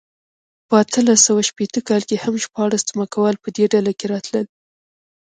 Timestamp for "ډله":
3.73-3.91